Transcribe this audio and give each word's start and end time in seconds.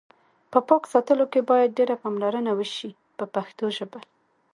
په 0.51 0.59
پاک 0.67 0.83
ساتلو 0.93 1.25
کې 1.33 1.41
باید 1.49 1.75
ډېره 1.77 1.95
پاملرنه 2.03 2.51
وشي 2.59 2.89
په 3.17 3.25
پښتو 3.35 3.65
ژبه. 3.77 3.99